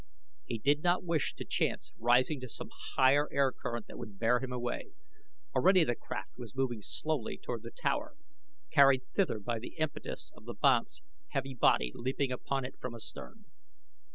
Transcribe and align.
He 0.45 0.57
did 0.57 0.81
not 0.81 1.03
wish 1.03 1.35
to 1.35 1.45
chance 1.45 1.93
rising 1.99 2.39
to 2.39 2.47
some 2.47 2.71
higher 2.95 3.31
air 3.31 3.51
current 3.51 3.85
that 3.85 3.99
would 3.99 4.17
bear 4.17 4.39
him 4.39 4.51
away. 4.51 4.93
Already 5.53 5.83
the 5.83 5.93
craft 5.93 6.31
was 6.37 6.55
moving 6.55 6.81
slowly 6.81 7.37
toward 7.37 7.61
the 7.61 7.69
tower, 7.69 8.15
carried 8.71 9.03
thither 9.13 9.37
by 9.37 9.59
the 9.59 9.75
impetus 9.77 10.31
of 10.35 10.45
the 10.45 10.55
banth's 10.55 11.03
heavy 11.27 11.53
body 11.53 11.91
leaping 11.93 12.31
upon 12.31 12.65
it 12.65 12.79
from 12.79 12.95
astern. 12.95 13.45